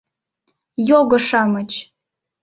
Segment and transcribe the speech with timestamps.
[0.93, 1.71] Його-шамыч!